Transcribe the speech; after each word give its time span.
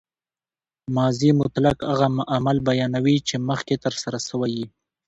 ماضي 0.97 1.29
مطلق 1.41 1.77
هغه 1.91 2.07
عمل 2.35 2.57
بیانوي، 2.67 3.15
چي 3.27 3.35
مخکښي 3.47 3.77
ترسره 3.85 4.17
سوی 4.29 4.51
يي. 4.59 4.65